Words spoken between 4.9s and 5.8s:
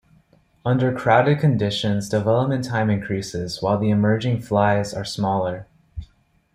are smaller.